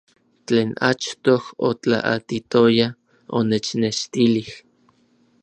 Tlen 0.45 0.69
achtoj 0.89 1.43
otlaatitoya 1.69 2.87
onechnextilij. 3.39 4.49